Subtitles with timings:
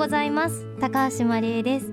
[0.00, 0.66] ございます。
[0.80, 1.92] 高橋真理恵です。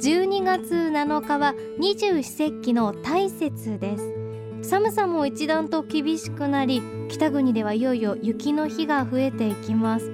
[0.00, 4.70] 12月7日は二十四節気の大雪です。
[4.70, 6.80] 寒さも一段と厳しくなり
[7.10, 10.10] 北国ではいよいよ雪の日が増えていきます。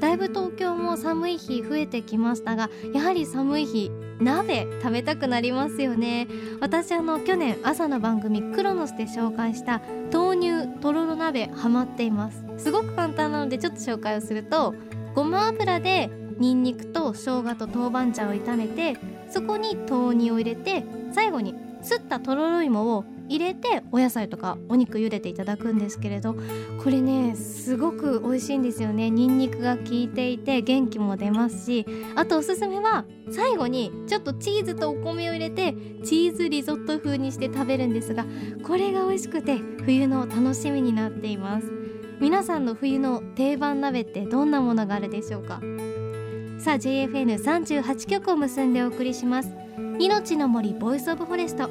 [0.00, 6.26] だいぶ東京も寒い日増えてきましたがやはり寒い日鍋食べたくなりますよね。
[6.58, 9.80] 私あの去年朝の番組クロノスで紹介した
[10.12, 12.44] 豆乳とろろ鍋ハマっています。
[12.58, 14.74] すごく簡単なのでちょっと紹介をすると
[15.14, 18.98] ごま油でニンニクと生姜と豆板醤を炒めて
[19.30, 26.34] そこに豆乳を入れて最後にすったとろろ芋を入れてお野菜とかお肉茹でていただくんですけれど
[26.82, 29.08] これねすごく美味しいんですよね。
[29.08, 31.86] ニンニクが効いていて元気も出ますし
[32.16, 38.26] あとおすすめは最後にちょっとチーズとお米を入れてチーズリゾット風にして食べるんですが
[38.64, 41.70] これが美味しくて冬の楽しみになっています。
[42.20, 45.60] 皆さんの冬の定番鍋ってどんなものがあるでしょうか？
[46.60, 49.50] さあ JFN38 曲を結んでお送りします。
[49.98, 51.70] 命の森ボイスオブフォレスト。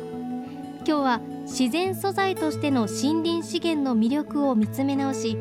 [0.79, 5.37] 今日は自然素材としての森林資源の魅力を見つめ直し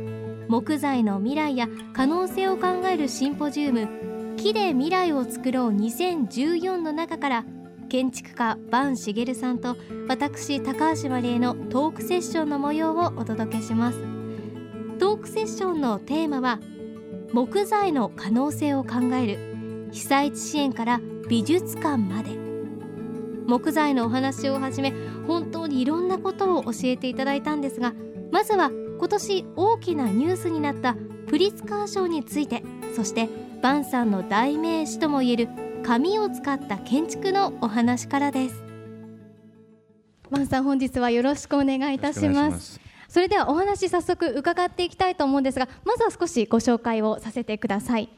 [0.48, 3.88] 木材の未来や可能性を考えるシンポジウム
[4.36, 7.44] 木で未来を作ろう2014の中から
[7.88, 9.76] 建築家坂茂さんと
[10.08, 13.98] 私高橋真理恵のトークセッションの模様をお届けします。
[14.98, 16.60] トークセッションのテーマは
[17.32, 19.38] 木材の可能性を考える。
[19.92, 22.48] 被災地支援から美術館まで。
[23.46, 24.92] 木材のお話をはじめ
[25.26, 27.94] 本当にいろんなことを教えていただいたんですが
[28.30, 30.94] まずは今年大きなニュースになった
[31.28, 32.62] プリツカー賞について
[32.94, 33.30] そして
[33.62, 35.48] バンさんの代名詞ともいえる
[35.82, 38.62] 紙を使った建築のお話からです。
[40.30, 42.78] バンさん本日はよろしくお願いいたします。
[43.08, 48.08] それではお話早速伺っていきたいと思うんですがまずは少しご紹介をさせてください。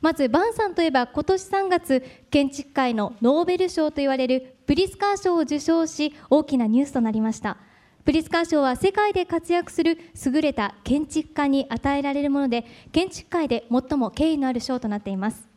[0.00, 7.56] まずバンさんといえば今年3月建築界のノーベル賞と言われるプリスカー賞を受賞し大きなニュースとなりました。
[8.04, 15.48] プリスカー賞は世界で活躍する優れた建築家に与えられるもので建築界で最も敬意のある賞となっています。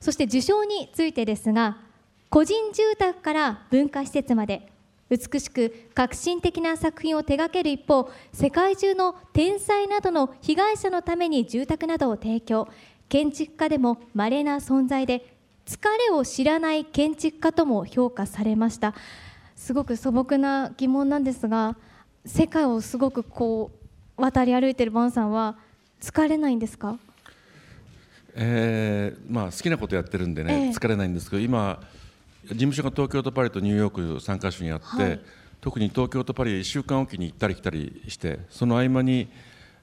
[0.00, 1.78] そして受賞についてですが
[2.28, 4.70] 個人住宅から文化施設まで
[5.10, 12.68] 美しく革新的な作品を手掛ける一方世界中の天災などの被害者のために住宅などを提供。
[13.08, 18.94] 建築家でも稀な存在で疲れを知らない建築家とも評価されました。
[19.56, 21.76] すごく素朴な疑問なんですが
[22.24, 23.72] 世界をすごくこ
[24.16, 25.56] う渡り歩いてるバンさんは
[26.00, 26.98] 疲れないんですか？
[28.36, 31.82] えーまあ、好きなことやってるんでね、えー、疲れないんですけど今
[32.50, 35.20] 事務所が東京とパリとニューヨーク3カ所にあって、はい、
[35.60, 39.28] 特に東京とパリへ1週間おきに行ったり来たりしてその合間に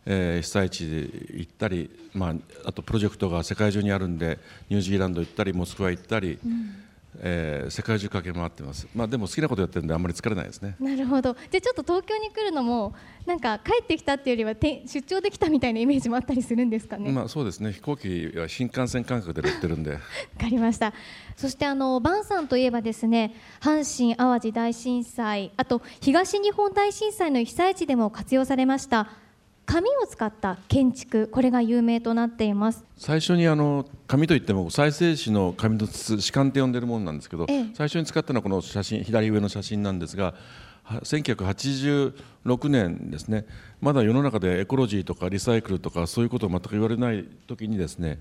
[0.10, 0.96] えー、被災地で
[1.38, 2.34] 行ったり、まあ、
[2.66, 4.40] あとプロジェクトが世界中にあるんで
[4.70, 6.76] ニュージーランド行ったりモスクワ行ったり、うん、
[7.20, 10.76] えー、世界中駆け回ってます、まあ、でも好きなことやってるんであんまり疲れないですね。
[10.80, 11.36] なるほど。
[11.52, 12.94] じゃちょっと東京に来るのも
[13.26, 17.12] なんか帰ってきたっていうよりは出張できたみたいなイメージもあったりするんですかね？
[17.12, 17.72] まあそうですね。
[17.72, 19.94] 飛行機は新幹線感覚で乗ってるんで。
[19.94, 20.00] わ
[20.40, 20.94] かりました。
[21.36, 29.08] そしてあのバンさんといえばですね阪神・淡路大震災あと東日本大震災の被災地でも活用されました
[29.68, 32.86] 紙を使った建築これが有名となっています。
[32.96, 40.36] 最初にあの紙といっても再生紙の紙の筒紙管って呼んでるものなんですけど、ええ、最初に使ったのはこの写真左上の写真なんですが
[40.86, 43.46] 1986年ですね。
[43.82, 48.20] まだ世の中でエコロジーとかリサイクルとかそういうことを全く言われない時にですね、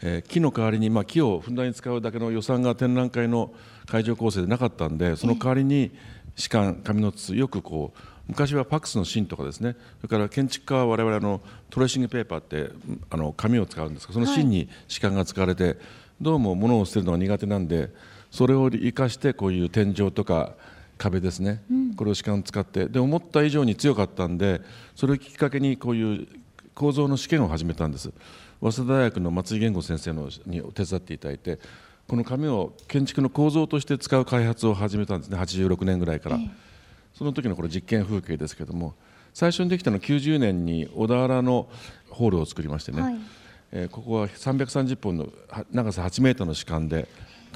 [0.00, 3.52] えー、木の代わりに、まあ、木をふんだんに使うだけの予算が展覧会の
[3.86, 5.90] 会場構成でなかったんでその代わりに
[6.36, 12.70] 紙管紙の筒よくこう昔はファックスの芯とかですねそれから建築家は我々のトレーシングペーパーって
[13.10, 15.76] あの紙を使うんですがその芯に歯間が使われて、はい、
[16.20, 17.90] どうも物を捨てるのが苦手なんで
[18.30, 20.54] それを生かしてこういう天井とか
[20.98, 24.60] 壁ですね、うん、これを歯間を使ってで思った以上に強かったんで
[24.94, 26.28] それをきっかけにこういう
[26.74, 28.12] 構造の試験を始めたんです
[28.60, 31.58] 早稲田大学の松井源吾先生のに手伝っていただいて
[32.06, 35.36] この紙を建築の構造として使う開発を始めたんですね。
[35.38, 36.36] 86年ぐらいから。
[36.36, 36.68] ええ。
[37.18, 38.94] その時のこれ実験風景ですけども
[39.34, 41.68] 最初にできたのは90年に小田原の
[42.10, 43.18] ホールを作りましてね、はい、
[43.72, 45.28] えー、ここは330本の
[45.72, 47.08] 長さ8メートルの主管で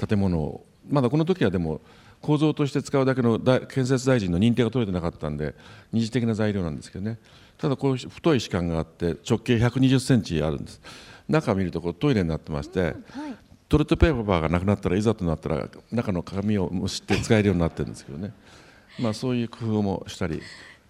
[0.05, 0.65] 建物を。
[0.89, 1.79] まだこの時はでも
[2.21, 5.55] 構造として使うだけの建設大臣の認定が取れてなかったんで
[5.93, 7.17] 二次的な材料なんですけどね
[7.57, 10.81] ただこういう太い歯間があって直径120センチあるんです。
[11.29, 12.95] 中を見るとこうトイレになってまして、うんはい、
[13.69, 18.33] トイレットペーパーがなくなったらいざとなったら中の鏡を蒸して使えるようになってるんですけどね。
[18.99, 20.41] まあ、そういう工夫もしたり。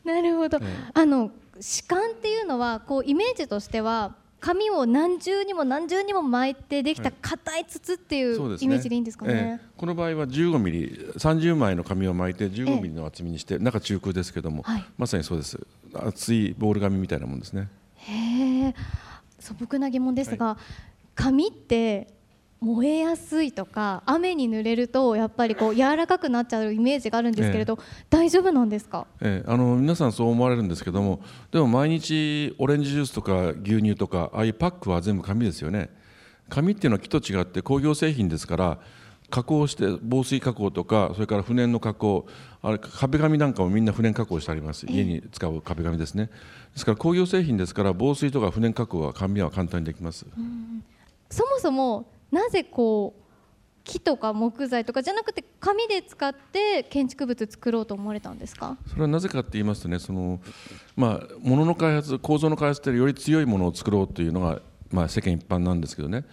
[0.03, 0.59] なるほど、
[0.93, 1.31] あの
[1.61, 9.33] 歯間っていうのはこうイメージとしては紙を何重にも何重にも巻いてできた硬い筒っていうイメージでいいんですかね。
[9.33, 9.69] ねえ。
[9.77, 15.57] この場合は15ミリ30枚の紙を巻いて15ミリの厚みにして、中中空ですけども、はい、まさにそうです
[15.93, 17.69] 厚いボール紙みたいなもんですね。
[17.95, 18.75] へえ。
[19.39, 22.07] 素朴な疑問ですが、はい、紙って
[22.63, 35.89] 燃えやすいとか雨に濡れるとやっぱりこう柔らかくなっちゃうイメージがあるんですけれど、ええ、大丈夫なんですか、ええ、あの皆さんそう思われるんですけどもでも毎日オレンジジュースとか牛乳とかああいうパックは全部紙ですよね。
[36.49, 38.79] 紙っていうのは木と違って工業製品ですから
[39.33, 42.27] 加工して防水加工とかそれから不燃の加工
[42.61, 44.85] あれ壁紙なんかもみんな不燃加工してあります。
[44.85, 46.27] 家に使う壁紙ですね。
[46.27, 50.27] ですから工業製品ですから防水とか不燃加工は紙は簡単にできます。
[51.31, 53.23] そもそもなぜこう
[53.83, 58.77] 木とか木材とかじゃなくて紙で使って建築物作ろうと思われたんですか？
[58.87, 60.39] それはなぜかって言いますとねその、
[60.95, 66.23] まあ、物の開発構造の開発でより強いものを作ろうというのが、まあ、世間一般なんですけどね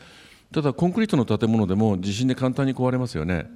[0.52, 3.46] ただコンクリートの建物でも地震で簡単に壊れますよね。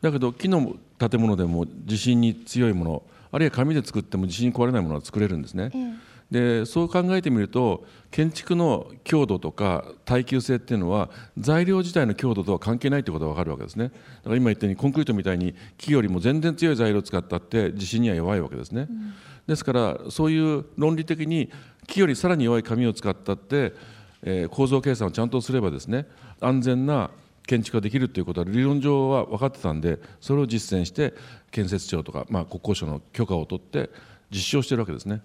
[0.00, 3.02] だけど木の建物でも地震に強いもの
[3.32, 5.70] あるいは紙で作っても地震に壊れないものは作れるんですね。
[5.74, 6.10] ええ。
[6.30, 13.88] でそう考えてみると建築の強度とか耐久性っていうのは材料自体の強度とは関係ないということが分かるわけですね。
[13.88, 19.14] だから今言ったようにコンクリートみたいに木よりも全然強い材料を使ったって地震には弱いわけですね、うん、
[19.46, 21.50] ですからそういう論理的に
[21.88, 23.74] 木よりさらに弱い紙を使ったって、
[24.22, 26.06] えー、構造計算をちゃんとすればですね
[26.40, 27.10] 安全な
[27.46, 31.14] 建築ができるということは理論上は分かってたんでそれを実践して
[31.50, 33.90] 建設庁とか、まあ、国交省の許可を取って
[34.30, 35.20] 実証してるわけですね。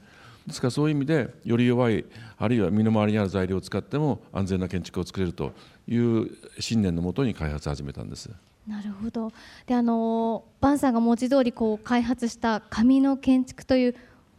[0.48, 2.06] ですからそういう意味でより弱い
[2.38, 5.54] あるいは身の回りにある材料を使っても安全な建築を作れると
[5.88, 6.30] いう
[6.60, 8.30] 信念のもとに開発始めたんです。
[8.68, 9.32] なるほど
[9.68, 13.96] であのバンさんが文字通りこり開発した紙の建築という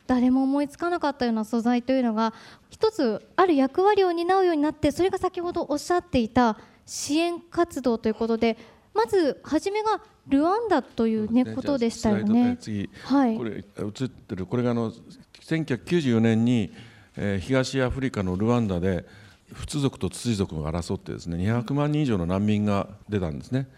[0.07, 2.33] 誰も思いつかなかったような素材というのが
[2.71, 8.57] 一つある役割を担うようになってそれが先ほどおっしゃっていた支援活動ということで
[8.95, 11.55] まず初めがルワンダというね、ね。
[11.55, 12.57] ことでしたよね。
[12.61, 14.93] 次、はい、これ映ってるこれがあの
[15.41, 16.73] 1994年に、
[17.17, 19.05] えー、東アフリカのルワンダで
[19.53, 23.69] 仏族とツ族が争ってですね200万人以上の難民が出たんですね、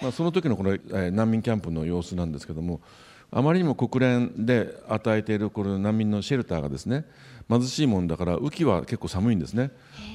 [0.00, 2.80] まあ、その時のこの、えー、難民キャンプの様子なんですけども
[3.30, 7.04] あまりにも国連で与えているこの難民のシェルターがですね
[7.48, 9.70] 貧しいもんだから雨季は結構寒いんですね。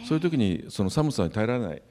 [0.08, 1.82] そういう時にその寒さに耐えられない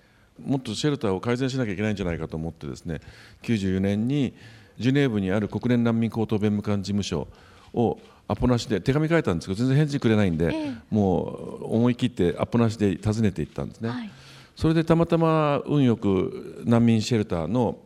[0.45, 3.01] もっとシェルターを改善しなきゃいけないんじゃないかと思ってですね
[3.43, 4.35] 94年に
[4.79, 7.29] ジュネーブにある国連難民高等弁務官事務所
[7.75, 7.99] を
[8.29, 14.11] アポなしで手紙書いたんですけど全然返事くれないんで、ええ、もう思い切ってアポなしで訪ねていったんですね、はい、
[14.57, 17.79] それでたまたま運よく難民シェルターの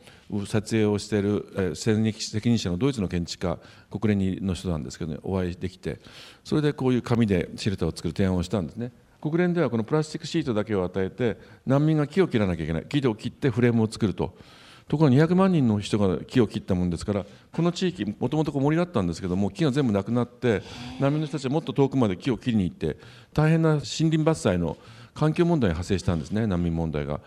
[0.47, 3.59] 撮影をしている責任者のドイツの建築家
[3.91, 6.01] 国連の人なんですけど、ね、お会いできて
[6.45, 14.37] それでこういう紙でシェルターを作る提案をしたんですね国連ではこのプラスチックシートだけを与えて難民が木を切らなきゃいけない木を切ってフレームを作ると
[14.89, 20.63] ところが200万人の人が木を切ったもんですからこの地域もともと森だったんですけども木が全部なくなって
[21.01, 22.97] 難民の人たちはもっと遠くまで木を切りに行って
[23.35, 24.77] 大変な森林伐採の
[25.13, 27.21] 環境問題が発生したんですね難民問題が。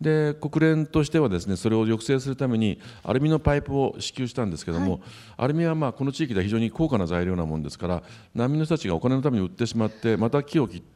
[0.00, 5.00] で国連としてはですねそれを抑制するためにアルミのパイプを支給したんですけども、はい、
[5.38, 8.02] アルミはまあこの地域では非常に高価な材料なもんですから
[8.34, 10.86] 難民の人たちがお金のために売ってしまってまた木を切って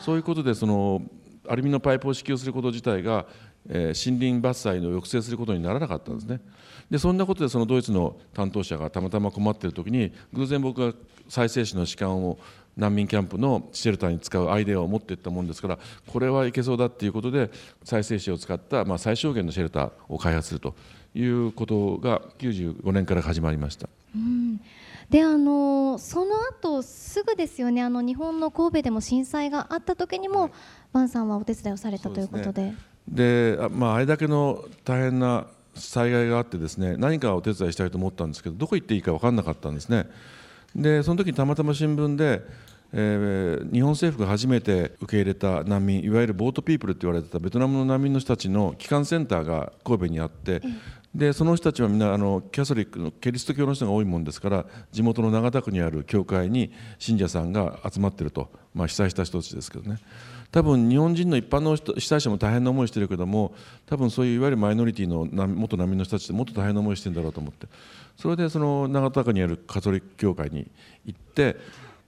[0.00, 1.02] そういうことでその
[1.46, 3.26] アルミのパイプを支給すること自体が
[3.68, 6.40] えー、森林伐採の抑制することにならなかったんですね。
[6.90, 10.96] でそんなことでそのドイツの担当者がたまたま困っている時に偶然僕が
[11.28, 12.38] 再生紙の士官を
[12.76, 17.50] 難民キャンプのシェルターに使うアイデアを持っていったもんですからこれはいけそうだっていうことで
[17.84, 20.74] 再生紙を使った、まあ、最小限のシェルターを開発すると
[21.14, 23.88] いうことが95年から始まりました。
[24.14, 24.60] うん。
[25.10, 27.82] であのその後すぐですよね。
[27.82, 30.50] あの日本の神戸でも震災があった時にも、
[30.94, 32.72] バンさんはお手伝いをされたということで。
[33.06, 40.06] でまあ、あれだけの大変な災害があってですね何かお手伝いしたいと思ったんですけどどこ行っていいか分からなかったんですね
[40.74, 42.42] でその時たまたま新聞で、
[42.92, 50.62] えー、日本政府が初めて受け入れた難民いわゆるボートピープルって言われてたベトナムの難民の人たちの帰還センターが神戸にあって、
[51.14, 59.98] でその人たちはみんなあのキャソリックのキリスト教の人が多いもんですから地元の長田区にある教会に信者さんが集まってると、まあ、被災した人たちですけどね。
[60.50, 63.54] 多分日本人の一般の被災者も大変な思いしてるけども
[63.86, 67.66] 多分そういういわゆるマイノリティの元難民の人たちってもっと大変な思いしてるんだろうと思って。
[68.16, 70.70] それでその長田区にあるカトリック教会に
[71.06, 71.56] 行って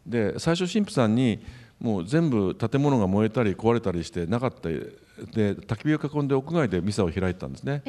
[0.07, 1.41] で最初神父さんに
[1.81, 7.83] もう全部建物が燃えたり壊れたりしてなかったで焚き火を囲んで屋外でミサを開いたんですね。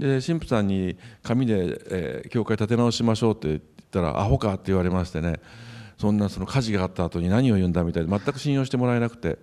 [0.00, 5.40] で神父さんに紙で、えー、教会建て直しましょうって言ったらアホかって言われましてね。
[5.98, 9.38] そんなその火事があった後に何を言うんだみたいで全く信用してもらえなくて。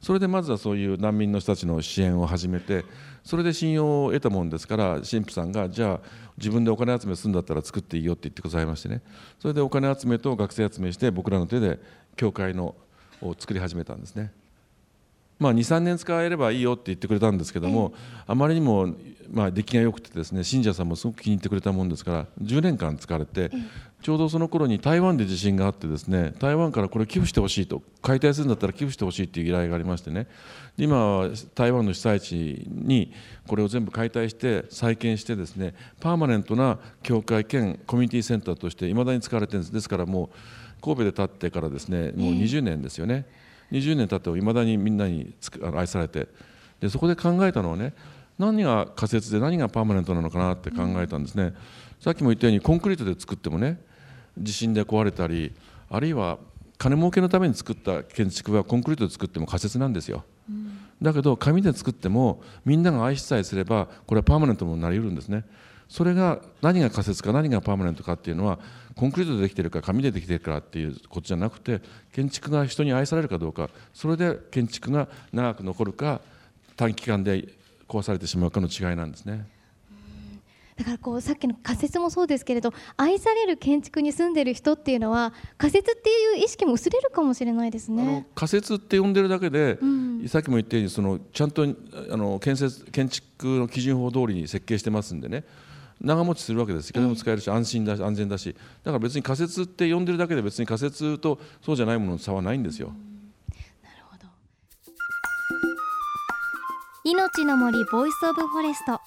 [0.00, 2.84] それでまずはそういう難民の人たちの支援を始めて
[3.24, 9.02] それで信用を得たもんですから神父さんがじゃあ自分でお金集めするんだったら作っていいよって言ってくださいましてね。
[9.40, 11.80] それでお金集めと学生集めして僕らの手で
[12.16, 12.76] 教会の
[13.20, 14.32] を作り始めたんですね。
[15.38, 17.94] まあ、23年使えればいいよって言ってくれたんですけども、
[18.26, 18.94] あまりにも
[19.30, 23.50] まあ出来が良くてですね信者さんもすごく気に入ってくれたもんですから10年間使われて、
[24.02, 30.26] ちょうどその頃に台湾で地震があってですね台湾からこれ寄付してほしいと解体するんだったら寄付してほしいっていう依頼がありましてね。
[30.76, 33.12] 今は台湾の被災地に
[33.46, 39.72] これを全部解体して再建してですねパーマネントな教会兼コミュニティセンターとしていまだに使われてるんです。
[39.72, 43.26] ですからもう神戸で建ってからですねもう20年ですよね。
[43.72, 45.34] 20年経ってもいまだにみんなに
[45.74, 46.28] 愛されて。
[46.80, 47.94] でそこで考えたのはね
[48.38, 51.54] 何が仮説で何がパーマネントなのかなって考えたんですね、うん、
[52.00, 53.80] さっきも言ったようにコンクリートで作ってもね
[54.38, 55.52] 地震で壊れたり
[55.90, 56.38] あるいは
[56.76, 65.44] 金儲けのために作った建築はコンクリートで作っても仮説なんですよ、うん、だけど紙で作ってもみんなが愛しさえすればこれはパーマネントもなりうるんですね
[65.88, 68.58] それが何が仮説か何がパーマネントかっていうのは
[68.94, 71.80] コンクリートでできてるか紙でできてるかっていうことじゃなくて
[72.12, 76.20] 建築が人に愛されるかどうかそれで建築が長く残るか
[76.76, 77.48] 短期間で
[77.88, 79.46] 壊されてしまうかの違いなんですね。
[80.78, 88.26] だからこうさっきの仮説もそうですけれど愛される建築に住んでる人っていうのは仮説っていう意識も薄れるかもしれないですね。
[88.36, 95.44] 仮設って呼んでるだけで、うん、さっきも言ったようにそのちゃんとあの建設建築の基準法通りに設計してますんでね。
[96.00, 98.54] 長持ちするわけですいくらでも使えるし安心だし安全だし。
[98.84, 102.92] だから別に仮設って呼んでるだけで別に仮設とそうじゃないものの差はないんですよ。
[103.82, 104.28] なるほど。
[107.02, 109.00] 命の森ボイスオブフォレスト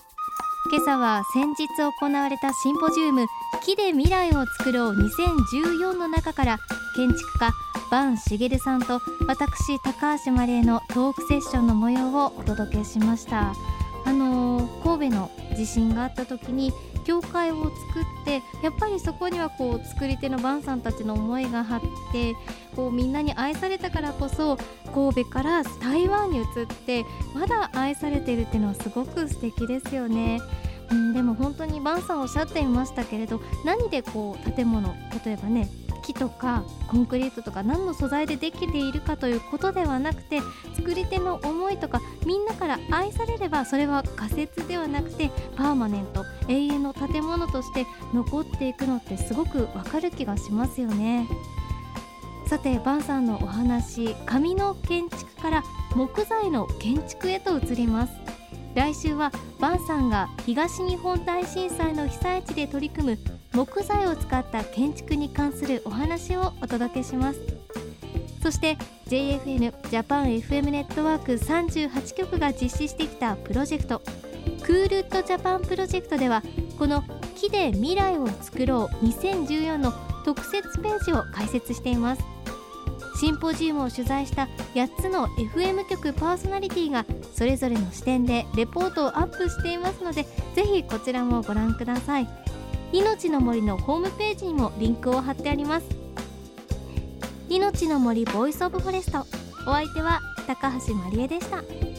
[0.70, 3.26] 今朝は先日行われたシンポジウム
[3.64, 6.60] 木で未来を作ろう2014の中から
[6.96, 7.52] 建築家
[7.90, 13.54] 坂茂さんと私高橋真理恵のトークセッションの模様をお届けしました。
[14.06, 21.82] あの、神戸の地震があった時に教会を作ってやっぱりそこにはこう作り手の晩さんたちの思いが張っ
[22.12, 22.36] て
[22.76, 24.58] こうみんなに愛されたからこそ
[24.94, 30.40] 神戸から台湾に移ってまだ愛されてるっていうのはすごく素敵ですよね。
[30.92, 34.94] うん、でも本当に晩さんおっしゃっていましたけれど何でこう建物
[35.26, 35.70] 例えばね
[36.02, 40.40] 木とかコンクリートとか何の素材でできているかということではなくて
[40.76, 51.28] 作り手の思いとかみんなから愛されればそれは仮説ではなくてパーマネント永遠の建物として残っていくのってすごくわかる気がしますよね。
[52.52, 55.64] さてバンさんのお話紙の建築から
[55.96, 58.21] 木材の建築へと移ります
[58.74, 63.20] 来週はバンさんが東日本大震災の被災地で取り組む
[63.54, 67.40] 木材を使った建築に関するお話をお届けします。
[68.42, 74.02] そして JFN ジャパン FM ネットワーク38局が実施してきたプロジェクト
[74.64, 76.42] クールウッドジャパンプロジェクトでは
[76.80, 77.04] この
[77.36, 82.31] 木で未来を作ろう2014の特設ページを開設しています。
[83.16, 90.24] シンポジウムを取材した8つの FM 局パーソナリティがそれぞれの視点でレポートをアップしていますので
[90.56, 92.28] ぜひこちらもご覧ください。
[92.94, 95.88] 命の森のホームページにもリンクを貼ってあります。
[97.50, 99.26] 命の森ボイスオブフォレスト。
[99.68, 101.91] お相手は高橋まりえでした。